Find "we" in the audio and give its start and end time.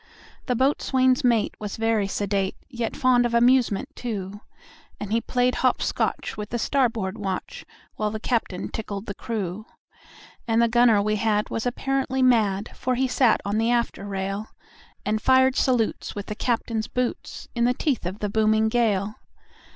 11.03-11.17